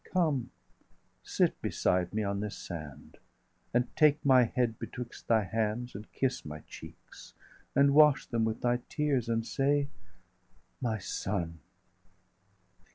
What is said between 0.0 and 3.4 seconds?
° °717 Come, sit beside me on this sand,